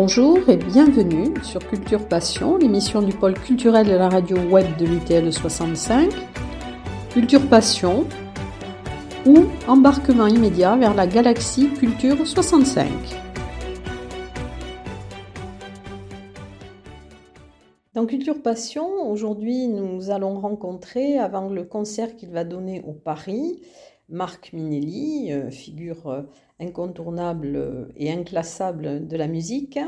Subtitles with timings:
[0.00, 4.86] Bonjour et bienvenue sur Culture Passion, l'émission du pôle culturel de la radio web de
[4.86, 6.12] l'UTL 65.
[7.10, 8.06] Culture Passion
[9.26, 12.88] ou embarquement immédiat vers la galaxie Culture 65.
[17.94, 23.60] Dans Culture Passion, aujourd'hui, nous allons rencontrer, avant le concert qu'il va donner au Paris,
[24.08, 26.22] Marc Minelli, euh, figure euh,
[26.60, 29.78] incontournable euh, et inclassable de la musique.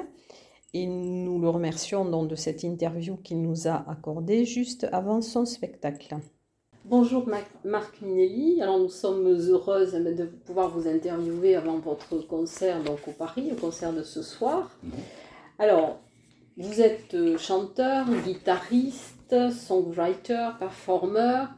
[0.74, 5.46] Et nous le remercions donc de cette interview qu'il nous a accordée juste avant son
[5.46, 6.16] spectacle.
[6.84, 7.28] Bonjour
[7.64, 13.12] Marc Minelli, alors nous sommes heureuses de pouvoir vous interviewer avant votre concert donc au
[13.12, 14.70] Paris, au concert de ce soir.
[14.82, 14.92] Mhm.
[15.58, 15.98] Alors,
[16.56, 21.48] vous êtes chanteur, guitariste, songwriter, performeur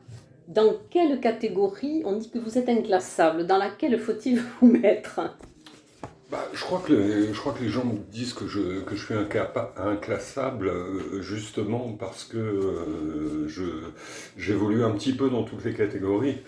[0.49, 3.47] dans quelle catégorie on dit que vous êtes inclassable?
[3.47, 5.21] Dans laquelle faut-il vous mettre?
[6.33, 9.05] Bah, je, crois que les, je crois que les gens disent que je, que je
[9.05, 9.15] suis
[9.77, 13.93] inclassable euh, justement parce que euh,
[14.39, 16.39] j'évolue un petit peu dans toutes les catégories.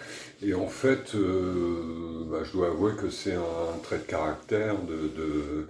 [0.42, 5.67] Et en fait, euh, bah, je dois avouer que c'est un trait de caractère de,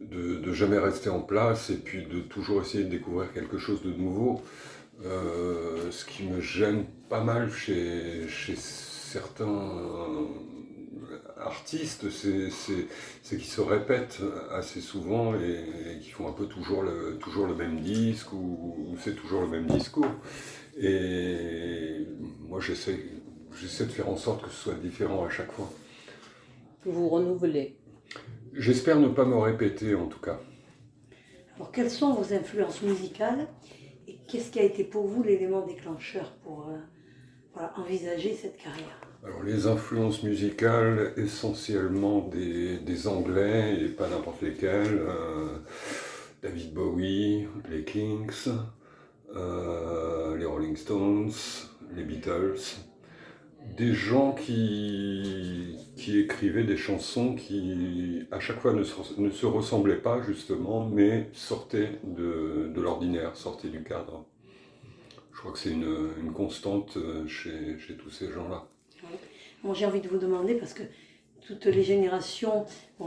[0.00, 3.82] de, de, jamais rester en place et puis de toujours essayer de découvrir quelque chose
[3.82, 4.40] de nouveau.
[5.04, 10.26] Euh, ce qui me gêne pas mal chez, chez certains
[11.40, 17.46] artistes, c'est qu'ils se répètent assez souvent et, qu'ils font un peu toujours le, toujours
[17.46, 20.10] le même disque ou, c'est toujours le même discours.
[20.76, 22.06] Et
[22.48, 25.70] moi, j'essaie de faire en sorte que ce soit différent à chaque fois.
[26.84, 27.76] Vous renouvelez
[28.54, 30.40] J'espère ne pas me répéter en tout cas.
[31.56, 33.48] Alors, quelles sont vos influences musicales?
[34.28, 39.00] Qu'est-ce qui a été pour vous l'élément déclencheur pour euh, envisager cette carrière?
[39.24, 45.00] Alors les influences musicales, essentiellement des, Anglais et pas n'importe lesquels.
[45.00, 45.58] Euh,
[46.42, 48.48] David Bowie, les Kings,
[49.34, 51.32] euh, les Rolling Stones,
[51.96, 52.60] les Beatles,
[53.76, 59.46] des gens qui, qui écrivaient des chansons qui, à chaque fois, ne se, ne se
[59.46, 64.24] ressemblaient pas, justement, mais sortaient de, de l'ordinaire, sortaient du cadre.
[65.32, 68.66] Je crois que c'est une, une, constante euh, chez, chez tous ces gens-là.
[69.72, 70.82] J'ai envie de vous demander, parce que
[71.46, 72.66] toutes les générations,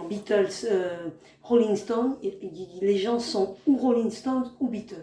[0.10, 1.10] Beatles, euh,
[1.44, 2.16] Rolling Stones,
[2.82, 4.96] les gens sont ou Rolling Stones ou Beatles.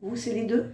[0.00, 0.66] Vous, c'est les deux?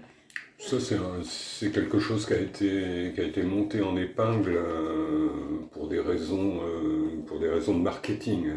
[0.59, 5.29] Ça, c'est quelque chose qui a, été, qui a été monté en épingle euh,
[5.73, 8.55] pour, des raisons, euh, pour des raisons de marketing.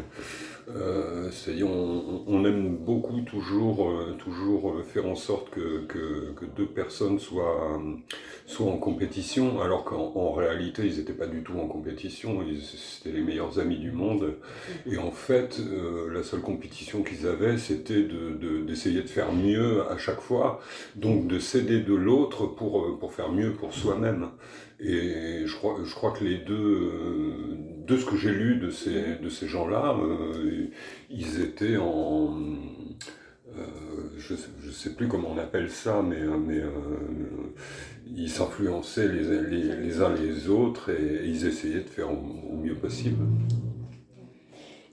[0.68, 7.18] Euh, c'est-à-dire, on, aime beaucoup toujours, toujours faire en sorte que, que, que deux personnes
[7.18, 7.80] soient,
[8.46, 13.22] soient en compétition, alors qu'en réalité, ils n'étaient pas du tout en compétition, c'était les
[13.22, 14.34] meilleurs amis du monde.
[14.86, 15.60] Et en fait,
[16.12, 20.60] la seule compétition qu'ils avaient, c'était d'essayer de, de, faire mieux à chaque fois,
[20.96, 24.28] donc de céder de l'autre pour, euh, pour faire mieux pour soi-même.
[24.80, 27.56] Et je crois, je crois que les deux, euh,
[27.86, 30.66] de ce que j'ai lu de ces, gens-là, euh,
[31.10, 32.38] ils étaient en...
[34.18, 36.62] je ne sais, plus comment on appelle ça, mais, mais
[38.14, 43.18] ils s'influençaient les, uns les autres et, ils essayaient de faire au mieux possible.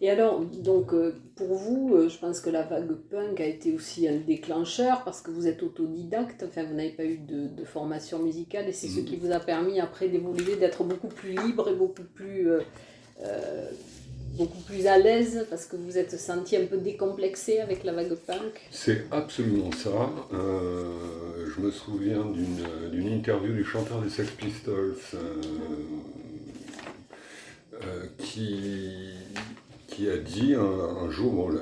[0.01, 3.73] Et alors, donc, euh, pour vous, euh, je pense que la vague punk a été
[3.73, 8.19] aussi un déclencheur parce que vous êtes autodidacte, enfin, vous n'avez pas eu de, formation
[8.19, 11.75] musicale et c'est ce qui vous a permis après d'évoluer, d'être beaucoup plus libre et
[11.75, 13.69] beaucoup plus, euh,
[14.37, 18.15] beaucoup plus à l'aise parce que vous êtes senti un peu décomplexé avec la vague
[18.15, 18.59] punk.
[18.71, 20.09] C'est absolument ça.
[20.31, 22.25] je me souviens
[22.91, 24.95] d'une interview du chanteur des Sex Pistols
[28.17, 29.09] qui
[30.07, 31.59] a dit un, jour, bon,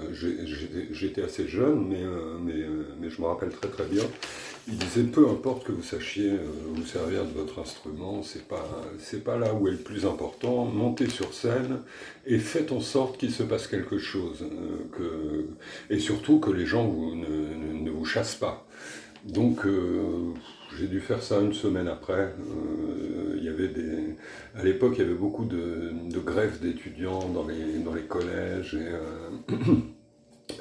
[0.91, 4.03] j'étais assez jeune, mais, euh, euh, mais, je me rappelle très très bien,
[4.67, 8.67] il disait peu importe que vous sachiez euh, vous servir de votre instrument, c'est pas,
[8.99, 11.79] c'est pas là où est le plus important, montez sur scène
[12.25, 14.45] et faites en sorte qu'il se passe quelque chose,
[14.91, 15.45] que,
[15.89, 18.67] et surtout que les gens vous, ne, vous chassent pas.
[19.25, 19.65] Donc
[20.77, 22.33] j'ai dû faire ça une semaine après.
[22.39, 23.71] Euh, il y avait.
[24.55, 28.75] À l'époque, il y avait beaucoup de, grèves d'étudiants dans les, dans les collèges.
[28.75, 29.75] Et, euh,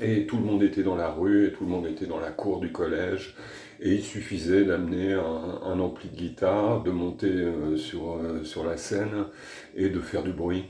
[0.01, 2.31] et, tout le monde était dans la rue, et tout le monde était dans la
[2.31, 3.35] cour du collège.
[3.81, 9.27] Et il suffisait d'amener un, ampli de guitare, de monter euh, sur, sur la scène
[9.77, 10.65] et de faire du bruit.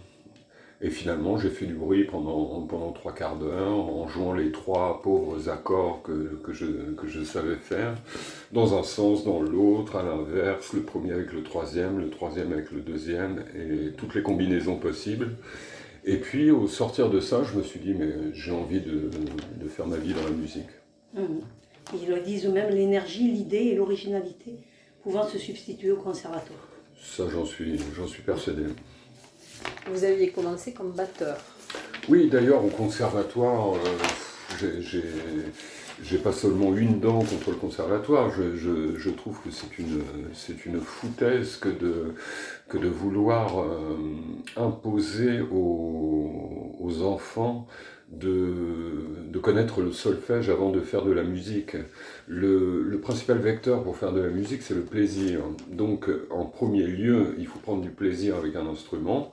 [0.83, 5.01] Et finalement, j'ai fait du bruit pendant, pendant trois quarts d'heure en jouant les trois
[5.03, 7.95] pauvres accords que, que, je, que je savais faire,
[8.53, 12.71] dans un sens, dans l'autre, à l'inverse, le premier avec le troisième, le troisième avec
[12.73, 15.31] le deuxième, et toutes les combinaisons possibles.
[16.05, 19.11] Et puis au sortir de ça, je me suis dit, mais j'ai envie de,
[19.61, 20.69] de, faire ma vie dans la musique.
[21.15, 21.41] Mhm.
[21.95, 24.59] Ils le disent eux-mêmes, l'énergie, l'idée et l'originalité
[25.03, 26.69] pouvant se substituer au conservatoire.
[27.01, 28.65] Ça, j'en suis, j'en suis persuadé.
[29.91, 31.37] Vous aviez commencé comme batteur.
[32.09, 34.81] Oui, d'ailleurs, au conservatoire, euh,
[36.03, 38.31] j'ai pas seulement une dent contre le conservatoire.
[38.31, 43.97] Je, trouve que c'est une, foutaise que de, vouloir euh,
[44.57, 47.67] imposer aux enfants
[48.11, 51.77] de, connaître le solfège avant de faire de la musique.
[52.27, 55.41] Le, principal vecteur pour faire de la musique, c'est le plaisir.
[55.71, 59.33] Donc, en premier lieu, il faut prendre du plaisir avec un instrument.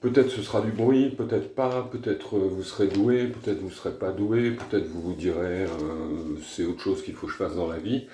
[0.00, 3.92] Peut-être ce sera du bruit, peut-être pas, peut-être vous serez doué, peut-être vous ne serez
[3.92, 5.68] pas doué, peut-être vous vous direz euh,
[6.42, 8.06] c'est autre chose qu'il faut que je fasse dans la vie.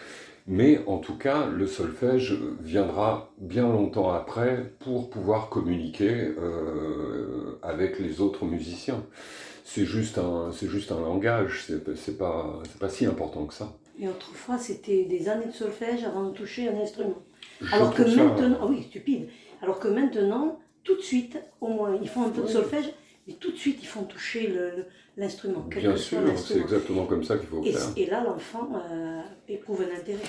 [0.48, 7.98] Mais en tout cas, le solfège viendra bien longtemps après pour pouvoir communiquer euh, avec
[7.98, 9.02] les autres musiciens
[9.66, 13.52] c'est juste un, c'est juste un langage, c'est, c'est pas, c'est pas si important que
[13.52, 13.72] ça.
[13.98, 17.18] Et autrefois, c'était des années de solfège avant de toucher un instrument.
[17.72, 19.28] Alors que maintenant, ah oui, stupide.
[19.60, 22.86] Alors que maintenant, tout de suite, au moins, ils font un peu de solfège,
[23.26, 24.84] mais tout de suite, ils font toucher le,
[25.16, 25.66] l'instrument.
[25.68, 27.92] Bien sûr, c'est exactement comme ça qu'il faut et, faire.
[27.96, 30.20] Et là, l'enfant euh, éprouve un intérêt.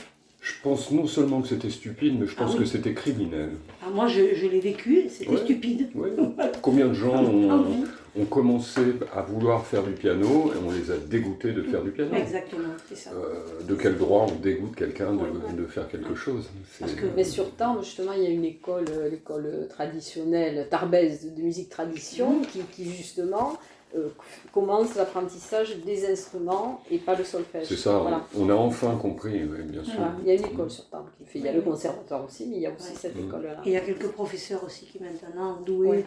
[0.41, 3.51] Je pense non seulement que c'était stupide, mais je pense ah que c'était criminel.
[3.83, 5.89] Ah, moi, je, je l'ai vécu, c'était stupide.
[6.61, 7.83] Combien de gens ont,
[8.19, 8.81] ont, commencé
[9.15, 12.13] à vouloir faire du piano et on les a dégoûtés de faire du piano.
[12.15, 13.11] Exactement, c'est ça.
[13.11, 16.49] Euh, de quel droit on dégoûte quelqu'un de, de, faire quelque chose?
[16.79, 21.33] Parce que, Mais sur Tarbes, justement, il y a une école, euh, l'école traditionnelle, tarbaise
[21.33, 23.57] de musique tradition, qui, qui justement
[23.95, 24.09] euh,
[24.51, 27.67] commence l'apprentissage des instruments et pas le solfège.
[27.67, 28.03] C'est ça,
[28.35, 29.99] on a enfin compris, bien sûr.
[30.21, 32.47] Il y a une école sur Tarbes qui fait, il y a le conservatoire aussi,
[32.47, 33.27] mais il y a aussi cette mm.
[33.27, 33.61] école-là.
[33.65, 36.05] Et il y a quelques professeurs aussi qui maintenant doués,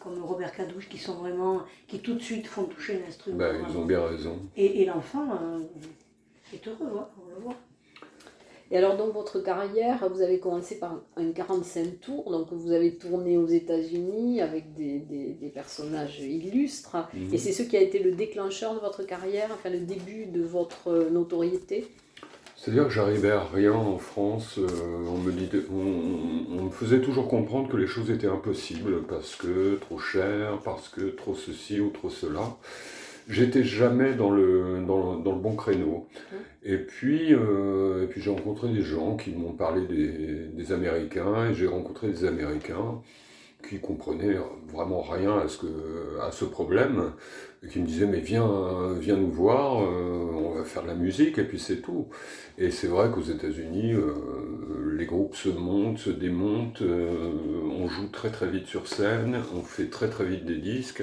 [0.00, 3.38] comme Robert Cadouche, qui sont vraiment, qui tout de suite font toucher l'instrument.
[3.38, 4.38] Ben, ils ont bien raison.
[4.56, 5.60] Et, l'enfant euh,
[6.52, 7.56] est heureux, hein, on le voit.
[8.70, 12.96] Et alors, dans votre carrière, vous avez commencé par un 45 tours, donc vous avez
[12.96, 17.32] tourné aux États-Unis avec des, des, personnages illustres, mhm.
[17.32, 20.42] et c'est ce qui a été le déclencheur de votre carrière, enfin le début de
[20.42, 21.86] votre notoriété?
[22.56, 24.66] C'est-à-dire que j'arrivais à rien en France, euh,
[25.06, 29.74] on, me dit, on, me faisait toujours comprendre que les choses étaient impossibles parce que
[29.82, 32.56] trop cher, parce que trop ceci ou trop cela
[33.28, 36.06] j'étais jamais dans le, dans, dans, le bon créneau.
[36.62, 41.50] Et puis, euh, et puis j'ai rencontré des gens qui m'ont parlé des, des, Américains,
[41.50, 43.00] et j'ai rencontré des Américains
[43.68, 44.36] qui comprenaient
[44.72, 47.12] vraiment rien à ce, que, à ce problème,
[47.62, 48.48] et qui me disaient mais viens,
[48.98, 52.06] viens nous voir, euh, on va faire de la musique, et puis c'est tout.
[52.58, 58.30] Et c'est vrai qu'aux États-Unis, euh, les groupes se montent, se démontent, on joue très
[58.30, 61.02] très vite sur scène, on fait très très vite des disques.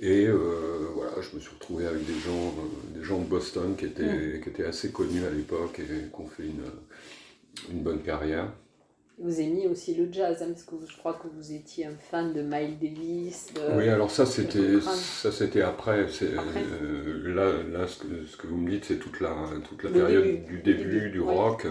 [0.00, 3.76] Et euh, voilà, je me suis retrouvé avec des gens, euh, des gens de Boston
[3.78, 8.02] qui étaient, qui étaient assez connus à l'époque et qui ont fait une, une bonne
[8.02, 8.52] carrière.
[9.18, 12.34] Vous aimiez aussi le jazz, hein, parce que je crois que vous étiez un fan
[12.34, 13.48] de Miles Davis.
[13.74, 16.06] oui, alors ça c'était ça c'était après.
[16.22, 19.34] Euh, là, là ce, que, ce que vous me dites, c'est toute la
[19.66, 21.66] toute la période du début, du rock.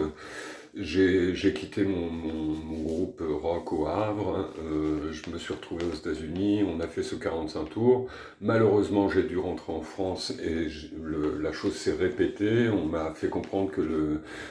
[0.78, 2.54] J'ai quitté mon,
[2.84, 7.16] groupe rock au Havre, euh, je me suis retrouvé aux États-Unis, on a fait ce
[7.16, 8.08] 45 tours.
[8.42, 10.68] Malheureusement, j'ai dû rentrer en France et
[11.40, 12.68] la chose s'est répétée.
[12.68, 13.82] On m'a fait comprendre que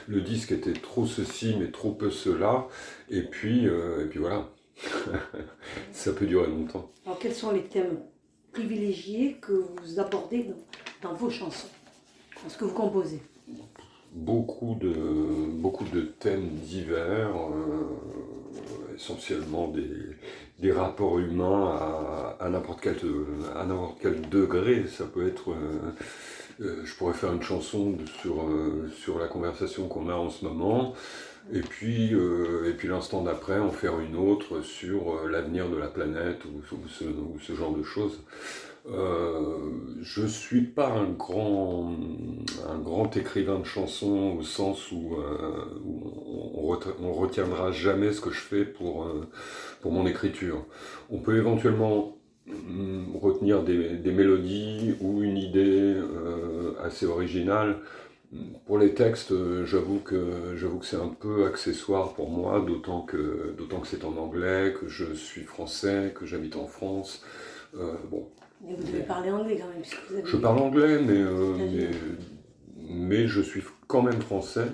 [0.07, 2.67] le, disque était trop ceci, mais trop peu cela.
[3.11, 4.49] Et puis, euh, et puis voilà,
[5.91, 6.91] ça peut durer longtemps.
[7.05, 7.99] Alors, quels sont les thèmes
[8.51, 10.47] privilégiés que vous abordez
[11.03, 11.69] dans vos chansons,
[12.43, 13.21] dans ce que vous composez?
[14.15, 14.93] Beaucoup de,
[15.61, 19.89] beaucoup de thèmes divers, euh, essentiellement des,
[20.59, 22.95] des, rapports humains à, à n'importe quel,
[24.01, 24.85] quel degré.
[24.87, 25.51] Ça peut être.
[25.51, 25.91] Euh,
[26.61, 28.45] euh, je pourrais faire une chanson sur,
[28.97, 30.93] sur la conversation qu'on a en ce moment.
[31.53, 36.41] Et puis, et puis l'instant d'après, en faire une autre sur l'avenir de la planète
[36.45, 38.23] ou, ce, genre de choses.
[38.87, 41.95] Euh, je ne suis pas un grand,
[42.69, 45.65] un grand écrivain de chansons au sens où, euh,
[47.01, 49.27] on, retiendra jamais ce que je fais pour, euh,
[49.81, 50.65] pour mon écriture.
[51.09, 55.95] On peut éventuellement mm, retenir des, des mélodies ou une idée
[56.83, 57.77] assez originale.
[58.65, 59.33] Pour les textes,
[59.65, 64.03] j'avoue que j'avoue que c'est un peu accessoire pour moi, d'autant que d'autant que c'est
[64.03, 67.23] en anglais, que je suis français, que j'habite en France.
[68.11, 68.27] bon,
[68.61, 69.83] mais vous devez parler anglais quand même.
[70.09, 70.25] Vous avez...
[70.25, 71.89] Je parle anglais, mais, euh, mais,
[72.89, 74.67] mais, je suis quand même français.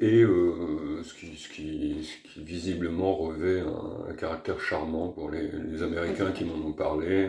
[0.00, 6.32] et ce qui, ce, qui, qui, visiblement revêt un, caractère charmant pour les, les Américains
[6.32, 7.28] qui m'en ont parlé.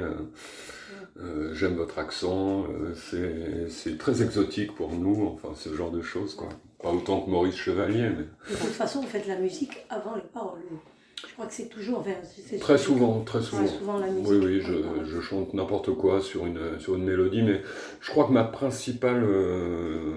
[1.54, 2.66] J'aime votre accent,
[2.96, 6.50] c'est très exotique pour nous, enfin ce genre de choses quoi.
[6.86, 8.54] Pas autant que Maurice Chevalier, mais.
[8.54, 10.60] De toute façon, vous faites la musique avant les paroles.
[11.28, 12.06] Je crois que c'est toujours.
[12.60, 14.00] très souvent, très souvent.
[14.00, 14.28] la musique.
[14.30, 17.62] Oui, oui, je, je chante n'importe quoi sur une, sur une mélodie, mais
[18.02, 20.14] je crois que ma principale, euh,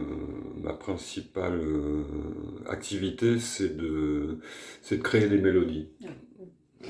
[0.63, 2.03] ma principale euh,
[2.69, 4.39] activité, c'est de,
[4.91, 5.89] de créer des mélodies.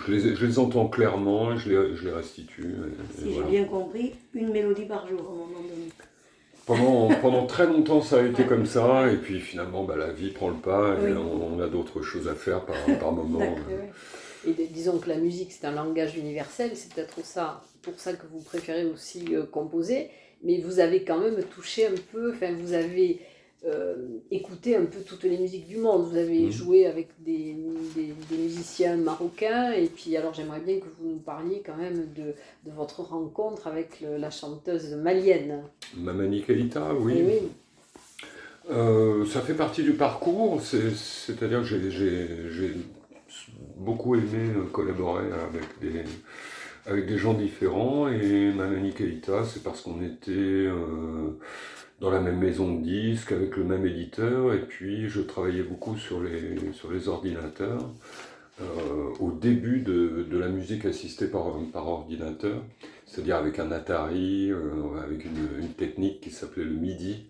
[0.06, 2.74] Je les, je les, entends clairement, je les, je les restitue.
[3.18, 5.88] si j'ai bien compris, une mélodie par jour à un moment donné.
[6.68, 10.30] Pendant, pendant très longtemps, ça a été comme ça, et puis finalement, bah, la vie
[10.30, 13.56] prend le pas, et on, a d'autres choses à faire par, par moment.
[14.46, 18.26] Et disons que la musique, c'est un langage universel, c'est peut-être ça, pour ça que
[18.30, 20.10] vous préférez aussi euh, composer,
[20.44, 23.20] mais vous avez quand même touché un peu, enfin, vous avez
[23.66, 23.96] euh,
[24.30, 26.08] écouté un peu toutes les musiques du monde.
[26.08, 26.50] Vous avez mhm.
[26.52, 27.56] joué avec des,
[27.96, 32.34] des, musiciens marocains, et puis alors j'aimerais bien que vous nous parliez quand même de,
[32.64, 35.64] de votre rencontre avec la chanteuse malienne.
[35.96, 37.14] Mamani Keita, oui.
[37.16, 37.38] Eh oui.
[38.70, 42.74] Euh, ça fait partie du parcours, c'est-à-dire que j'ai
[43.76, 46.04] beaucoup aimé collaborer avec des,
[46.86, 50.30] avec des gens différents, et Mamani Keita, c'est parce qu'on était...
[50.30, 51.38] Euh,
[52.00, 55.96] dans la même maison de disques, avec le même éditeur, et puis je travaillais beaucoup
[55.96, 57.90] sur les, sur les ordinateurs,
[58.60, 62.60] euh, au début de, de, la musique assistée par, par ordinateur,
[63.06, 67.26] c'est-à-dire avec un Atari, euh, avec une, une, technique qui s'appelait le MIDI,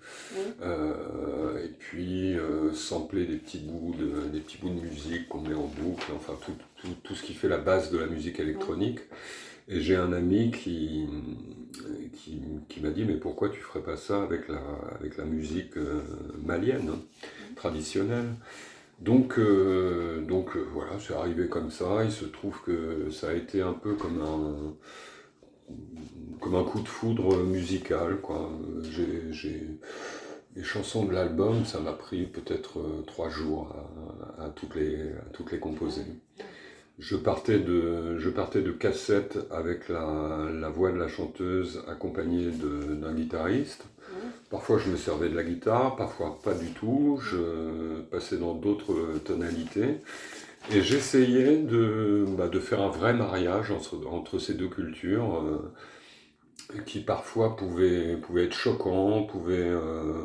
[0.62, 2.36] euh, et puis
[2.72, 6.32] sampler des petits, bouts de, des petits bouts de musique qu'on met en boucle, enfin
[6.44, 9.00] tout, tout, tout, ce qui fait la base de la musique électronique.
[9.70, 11.06] Et j'ai un ami qui,
[12.68, 14.60] qui, m'a dit Mais pourquoi tu ferais pas ça avec la,
[14.98, 16.00] avec la musique euh,
[16.44, 16.98] malienne, hein,
[17.54, 18.34] traditionnelle?
[19.00, 22.02] Donc, euh, donc euh, voilà, c'est arrivé comme ça.
[22.04, 24.74] Il se trouve que ça a été un peu comme un,
[26.40, 28.20] comme un coup de foudre musical.
[28.22, 28.50] Quoi.
[30.56, 33.76] Les chansons de l'album, ça m'a pris peut-être trois jours
[34.38, 36.02] à, à, toutes les, à toutes les composer.
[36.98, 42.50] Je partais de, je partais de cassette avec la, la voix de la chanteuse accompagnée
[42.50, 43.84] d'un guitariste.
[44.50, 47.20] Parfois je me servais de la guitare, parfois pas du tout.
[47.22, 49.98] Je passais dans d'autres tonalités.
[50.70, 56.80] Et j'essayais de, bah, de faire un vrai mariage entre, entre ces deux cultures euh,
[56.84, 60.24] qui parfois pouvaient, pouvaient être choquants, pouvaient, euh,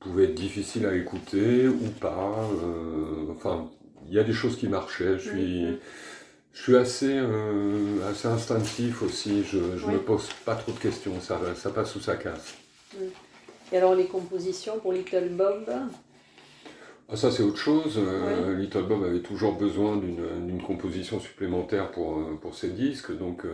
[0.00, 2.48] pouvaient être difficiles à écouter ou pas.
[2.62, 3.70] Euh, enfin,
[4.08, 5.18] il y a des choses qui marchaient.
[5.18, 5.66] Je suis,
[6.52, 9.44] je suis assez, euh, assez instinctif aussi.
[9.44, 11.20] Je ne me pose pas trop de questions.
[11.20, 12.54] Ça, ça passe ou ça casse.
[13.72, 15.70] Et alors les compositions pour Little Bob?
[17.08, 17.98] Ah, ça c'est autre chose.
[17.98, 23.16] Euh, Little Bob avait toujours besoin d'une composition supplémentaire pour, euh, pour ses disques.
[23.16, 23.44] Donc,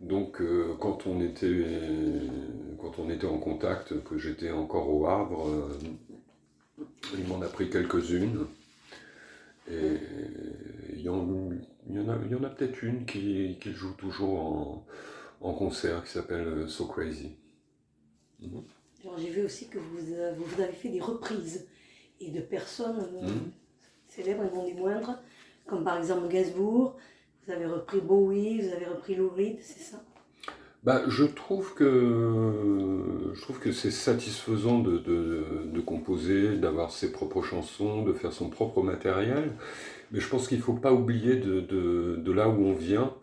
[0.00, 0.42] donc
[0.80, 1.64] quand, on était,
[2.80, 5.46] quand on était en contact, que j'étais encore au Havre,
[7.16, 8.46] il m'en a pris quelques-unes.
[9.70, 9.98] Et
[10.94, 11.50] il y, en,
[11.88, 14.86] y en a, y en a peut-être une qui, qui, joue toujours en,
[15.40, 17.36] en concert qui s'appelle euh, So Crazy.
[18.40, 18.62] Mhm.
[19.04, 21.66] Alors j'ai vu aussi que vous, vous, avez fait des reprises
[22.20, 23.52] et de personnes euh, mhm.
[24.08, 25.18] célèbres et non des moindres,
[25.66, 26.96] comme par exemple Gainsbourg,
[27.44, 30.04] vous avez repris Bowie, vous avez repris Lou Reed, c'est ça?
[30.82, 37.12] Bah, je trouve que je trouve que c'est satisfaisant de, de, de composer, d'avoir ses
[37.12, 39.52] propres chansons, de faire son propre matériel,
[40.10, 43.14] mais je pense qu'il ne faut pas oublier de, de, là où on vient.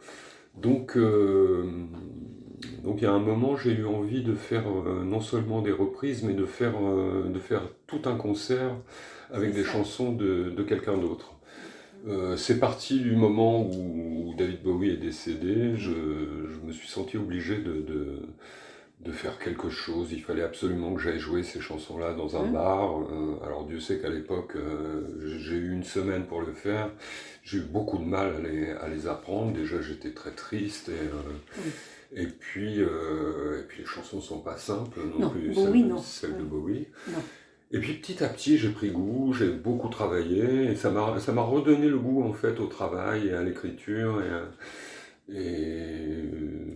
[0.55, 1.63] Donc, euh,
[2.83, 5.71] donc il y a un moment, j'ai eu envie de faire euh, non seulement des
[5.71, 8.75] reprises, mais de faire, euh, de faire tout un concert
[9.31, 11.38] avec des chansons de, de quelqu'un d'autre.
[12.07, 15.75] Euh, c'est parti du moment où David Bowie est décédé.
[15.75, 15.91] Je,
[16.63, 17.85] me suis senti obligé de,
[19.01, 20.09] de, faire quelque chose.
[20.11, 23.01] Il fallait absolument que j'aille jouer ces chansons-là dans un bar.
[23.01, 26.91] Euh, alors Dieu sait qu'à l'époque, euh, j'ai eu une semaine pour le faire.
[27.43, 29.51] J'ai eu beaucoup de mal à les, à les apprendre.
[29.51, 30.89] Déjà, j'étais très triste.
[30.89, 35.53] Et, et, puis, et puis, les chansons ne sont pas simples non, plus,
[36.03, 36.87] celles, de Bowie.
[37.71, 41.31] Et puis petit à petit, j'ai pris goût, j'ai beaucoup travaillé, et ça m'a, ça
[41.33, 44.21] m'a redonné le goût en fait au travail et à l'écriture.
[44.23, 46.23] Et, et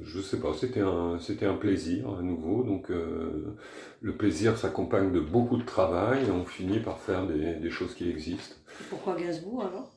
[0.03, 2.63] je sais pas, c'était un, c'était un plaisir à nouveau.
[2.63, 3.55] Donc euh,
[4.01, 7.95] le plaisir s'accompagne de beaucoup de travail et on finit par faire des, des choses
[7.95, 8.55] qui existent.
[8.89, 9.89] pourquoi Gainsbourg alors?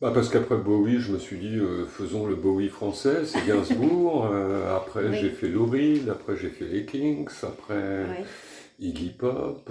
[0.00, 4.28] Bah parce qu'après Bowie, je me suis dit, euh, faisons le Bowie français, c'est Gainsbourg.
[4.30, 8.04] Euh, après, j'ai fait Lou Reed, après, j'ai fait les Kings, après,
[8.78, 9.70] Iggy Pop.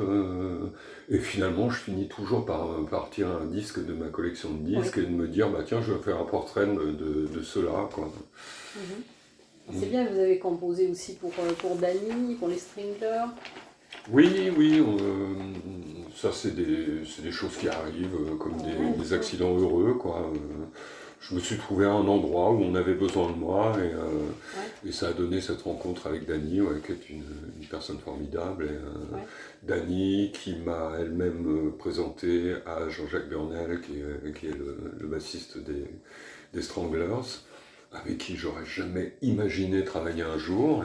[1.10, 5.04] et finalement, je finis toujours par partir un disque de ma collection de disques et
[5.04, 7.90] de me dire, bah tiens, je vais faire un portrait de, de ceux-là.
[7.98, 9.80] Mhm.
[9.80, 13.30] C'est bien, vous avez composé aussi pour, pour Danny, pour les Stringlers.
[14.12, 14.84] Oui, oui,
[16.16, 20.32] ça c'est des, des, choses qui arrivent, comme des, des, accidents heureux, quoi
[21.30, 24.92] je me suis trouvé à un endroit où on avait besoin de moi et, euh,
[24.92, 27.24] ça a donné cette rencontre avec Dany, qui est une,
[27.70, 28.66] personne formidable.
[28.66, 29.18] Et, euh,
[29.64, 37.42] Dany qui m'a elle-même euh, présenté à Jean-Jacques Burnel, qui est, le, bassiste des, Stranglers,
[37.92, 40.84] avec qui j'aurais jamais imaginé travailler un jour.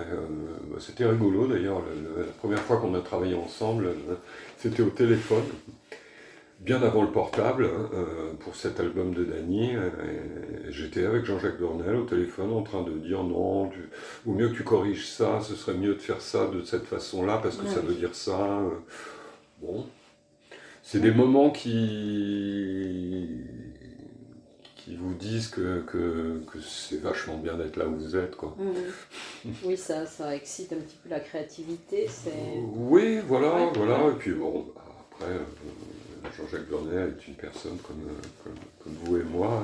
[0.70, 1.82] Bah, c'était rigolo d'ailleurs,
[2.16, 3.94] la première fois qu'on a travaillé ensemble,
[4.58, 5.44] c'était au téléphone
[6.60, 9.74] bien avant le portable hein, euh, pour cet album de Dany.
[9.76, 9.90] Euh,
[10.68, 13.88] j'étais avec Jean-Jacques Dornel au téléphone en train de dire non, tu,
[14.26, 17.40] vaut mieux que tu corriges ça, ce serait mieux de faire ça de cette façon-là
[17.42, 18.60] parce que ça veut dire ça.
[18.60, 18.70] Euh.
[19.62, 19.86] Bon,
[20.82, 23.28] c'est des moments qui
[24.76, 28.34] qui vous disent que, que, c'est vachement bien d'être là où vous êtes.
[28.34, 28.56] Quoi.
[28.58, 29.50] Mmh.
[29.64, 32.08] Oui, ça, ça excite un petit peu la créativité.
[32.74, 34.08] Oui, voilà, voilà.
[34.08, 34.72] Et puis bon,
[35.12, 35.32] après,
[36.36, 38.06] Jean-Jacques Burnel est une personne comme,
[38.82, 39.62] comme, vous et moi.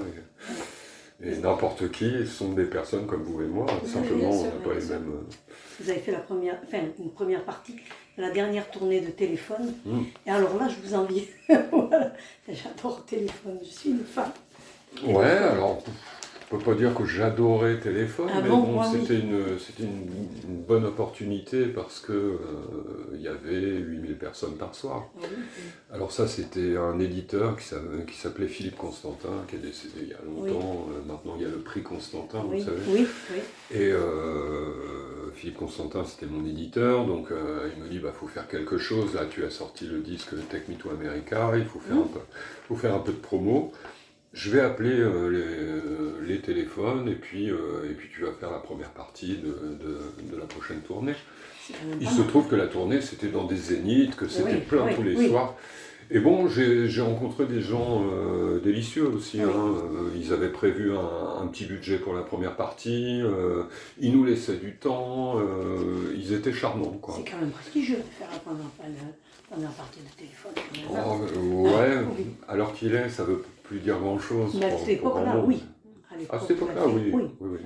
[1.23, 3.67] Et, n'importe qui sont des personnes comme vous et moi.
[3.87, 5.13] Simplement, on n'a pas les mêmes.
[5.13, 5.35] Euh,
[5.81, 7.75] vous avez fait la première, enfin, une première partie
[8.17, 9.75] de la dernière tournée de téléphone.
[9.85, 10.03] Hmm.
[10.27, 11.27] Et alors là, je vous envie.
[11.49, 12.13] voilà.
[12.49, 14.33] J'adore téléphone, je suis une femme.
[15.05, 15.83] Ouais, alors
[16.47, 19.43] je peux pas dire que j'adorais Téléphone, ah mais bon, c'était une,
[19.81, 22.39] une, bonne opportunité parce que euh,
[23.15, 25.09] il y avait 8000 personnes par soir.
[25.21, 30.13] Ah Alors ça, c'était un éditeur qui s'appelait Philippe Constantin, qui est décédé il y
[30.13, 30.87] a longtemps.
[30.91, 32.83] Euh, maintenant, il y a le prix Constantin, vous savez.
[32.89, 33.07] Oui,
[33.73, 37.29] Et euh, Philippe Constantin, c'était mon éditeur, donc
[37.77, 39.15] il me dit, bah faut faire quelque chose.
[39.15, 42.01] Là, tu as sorti le disque Take Me to America, il faut faire, mmh.
[42.01, 42.21] un, peu,
[42.69, 43.73] faut faire un peu de promo
[44.33, 48.51] je vais appeler euh, euh, les, téléphones et puis, euh, et puis tu vas faire
[48.51, 51.15] la première partie de, la prochaine tournée.
[52.01, 55.29] Il se trouve que la tournée c'était dans des zéniths, que c'était plein tous les
[55.29, 55.55] soirs.
[56.09, 58.05] Et bon, j'ai rencontré des gens
[58.63, 59.41] délicieux aussi.
[59.41, 59.75] Hein.
[60.15, 63.23] ils avaient prévu un, petit budget pour la première partie,
[63.99, 65.41] ils nous laissaient du temps,
[66.15, 67.01] ils étaient charmants.
[67.17, 70.53] C'est quand même prestigieux de faire la première, partie de téléphone.
[70.91, 72.05] Oh, ouais,
[72.47, 74.57] alors qu'il est, ça veut plus dire grand-chose.
[74.59, 75.63] Mais à cette époque-là, oui.
[76.31, 77.11] À cette époque-là, oui.
[77.13, 77.23] oui.
[77.41, 77.59] oui,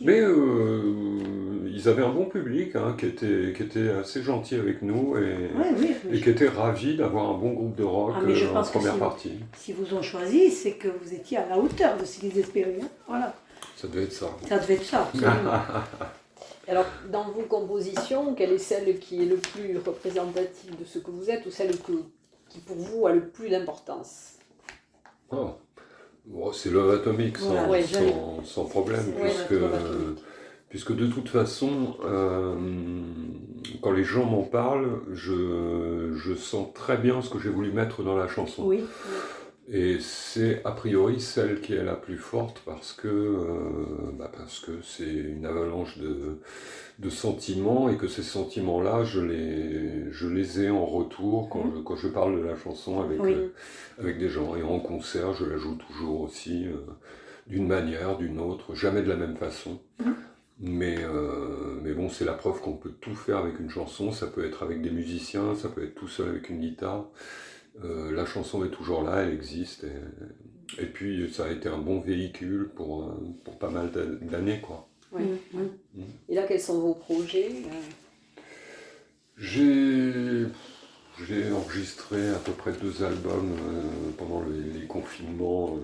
[0.00, 4.82] Mais euh, ils avaient un bon public hein, qui, était, qui était assez gentil avec
[4.82, 5.50] nous et,
[6.10, 9.34] et qui était ravi d'avoir un bon groupe de rock ah, euh, en première partie.
[9.56, 12.80] Si vous ont choisi, c'est que vous étiez à la hauteur de ce qu'ils espéraient.
[12.82, 12.88] Hein.
[13.06, 13.34] Voilà.
[13.76, 14.30] Ça devait être ça.
[14.48, 15.10] Ça devait être ça.
[16.68, 21.10] Alors, dans vos compositions, quelle est celle qui est le plus représentative de ce que
[21.10, 21.70] vous êtes ou celle
[22.48, 24.37] qui pour vous a le plus d'importance?
[25.30, 25.50] Oh.
[26.52, 29.54] c'est Love Atomic sans, problème, puisque,
[30.68, 32.54] puisque de toute façon, euh,
[33.82, 38.02] quand les gens m'en parlent, je, je, sens très bien ce que j'ai voulu mettre
[38.02, 38.64] dans la chanson.
[38.64, 38.84] Oui.
[39.70, 44.60] Et c'est a priori celle qui est la plus forte parce que euh, bah parce
[44.60, 46.38] que c'est une avalanche de,
[46.98, 51.72] de, sentiments et que ces sentiments-là, je les, je les ai en retour quand, mhm.
[51.76, 53.48] je, quand je parle de la chanson avec, euh,
[53.98, 54.56] avec des gens.
[54.56, 56.76] Et en concert, je la joue toujours aussi euh,
[57.46, 59.80] d'une manière, d'une autre, jamais de la même façon.
[60.00, 60.14] Mhm.
[60.60, 60.98] Mais,
[61.84, 64.10] mais bon, c'est la preuve qu'on peut tout faire avec une chanson.
[64.10, 67.04] Ça peut être avec des musiciens, ça peut être tout seul avec une guitare.
[67.84, 69.86] Euh, la chanson est toujours là, elle existe.
[70.78, 73.12] Et, puis ça a été un bon véhicule pour, euh,
[73.44, 73.90] pour pas mal
[74.22, 74.60] d'années.
[74.60, 74.88] quoi.
[75.12, 75.20] Mm.
[76.28, 77.50] Et là, quels sont vos projets
[79.36, 80.46] J'ai
[81.26, 85.76] j'ai enregistré à peu près deux albums euh, pendant les, confinements,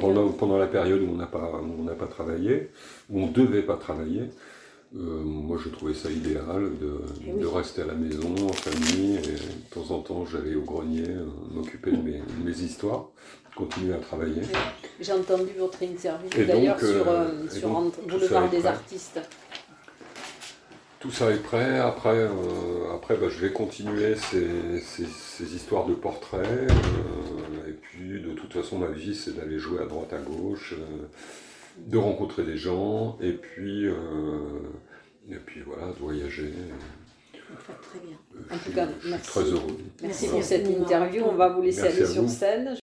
[0.00, 1.62] pendant, pendant, la période où on n'a pas,
[1.96, 2.70] pas travaillé,
[3.08, 4.24] où on ne devait pas travailler.
[4.94, 9.20] Euh, moi, je trouvais ça idéal de, eh rester à la maison, en famille, et
[9.20, 13.08] de temps en temps, j'allais au grenier euh, m'occuper de mes, histoires,
[13.56, 14.42] continuer à travailler.
[15.00, 17.68] J'ai entendu votre interview d'ailleurs sur, euh, sur
[18.08, 19.20] Boulevard des artistes.
[21.00, 21.78] Tout ça est prêt.
[21.78, 22.28] Après,
[22.94, 26.70] après bah, je vais continuer ces, ces, histoires de portraits.
[27.68, 30.74] et puis, de toute façon, ma vie, c'est d'aller jouer à droite, à gauche
[31.78, 33.94] de rencontrer des gens et puis, euh,
[35.28, 36.52] et puis voilà, de voyager.
[37.32, 38.18] Très bien.
[38.50, 39.26] En tout cas, merci.
[39.26, 39.76] Très heureux.
[40.02, 41.24] Merci pour cette interview.
[41.24, 42.76] On va vous laisser aller sur scène.